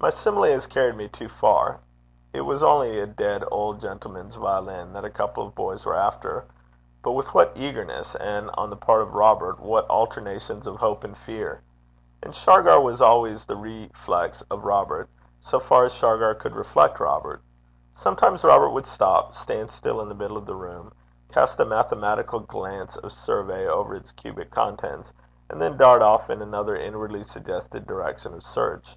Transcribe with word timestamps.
My 0.00 0.08
simile 0.08 0.44
has 0.54 0.66
carried 0.66 0.96
me 0.96 1.06
too 1.06 1.28
far: 1.28 1.80
it 2.32 2.40
was 2.40 2.62
only 2.62 2.98
a 2.98 3.06
dead 3.06 3.44
old 3.50 3.78
gentleman's 3.82 4.36
violin 4.36 4.94
that 4.94 5.04
a 5.04 5.10
couple 5.10 5.46
of 5.46 5.54
boys 5.54 5.84
was 5.84 5.98
after 5.98 6.46
but 7.02 7.12
with 7.12 7.34
what 7.34 7.52
eagerness, 7.54 8.14
and, 8.14 8.48
on 8.54 8.70
the 8.70 8.76
part 8.76 9.02
of 9.02 9.12
Robert, 9.12 9.60
what 9.60 9.86
alternations 9.90 10.66
of 10.66 10.76
hope 10.76 11.04
and 11.04 11.14
fear! 11.14 11.60
And 12.22 12.34
Shargar 12.34 12.80
was 12.80 13.02
always 13.02 13.44
the 13.44 13.54
reflex 13.58 14.40
of 14.50 14.64
Robert, 14.64 15.10
so 15.40 15.60
far 15.60 15.84
as 15.84 15.92
Shargar 15.92 16.34
could 16.36 16.56
reflect 16.56 16.98
Robert. 16.98 17.42
Sometimes 17.94 18.44
Robert 18.44 18.70
would 18.70 18.86
stop, 18.86 19.34
stand 19.34 19.68
still 19.70 20.00
in 20.00 20.08
the 20.08 20.14
middle 20.14 20.38
of 20.38 20.46
the 20.46 20.56
room, 20.56 20.90
cast 21.30 21.60
a 21.60 21.66
mathematical 21.66 22.40
glance 22.40 22.96
of 22.96 23.12
survey 23.12 23.66
over 23.68 23.94
its 23.94 24.10
cubic 24.10 24.50
contents, 24.50 25.12
and 25.50 25.60
then 25.60 25.76
dart 25.76 26.00
off 26.00 26.30
in 26.30 26.40
another 26.40 26.76
inwardly 26.76 27.22
suggested 27.22 27.86
direction 27.86 28.32
of 28.32 28.42
search. 28.42 28.96